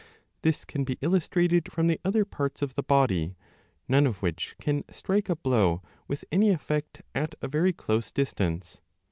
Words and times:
This 0.41 0.65
can 0.65 0.83
be 0.83 0.97
illustrated 1.01 1.71
from 1.71 1.85
the 1.85 1.99
other 2.03 2.25
parts 2.25 2.63
of 2.63 2.73
the 2.73 2.81
body, 2.81 3.35
none 3.87 4.07
of 4.07 4.23
which 4.23 4.55
can 4.59 4.83
strike 4.89 5.29
a 5.29 5.35
blow 5.35 5.83
with 6.07 6.25
any 6.31 6.49
effect 6.49 7.03
at 7.13 7.35
a 7.43 7.47
very 7.47 7.71
close 7.71 8.09
distance. 8.11 8.81